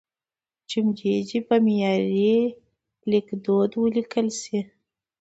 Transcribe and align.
جملې 0.69 1.15
دې 1.29 1.39
په 1.47 1.55
معیاري 1.65 2.35
لیکدود 3.11 3.71
ولیکل 3.83 4.27
شي. 4.41 4.59